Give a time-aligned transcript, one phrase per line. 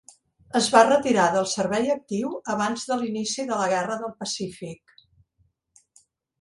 [0.59, 4.99] Es va retirar del servei actiu abans de l'inici de la guerra del Pacífic.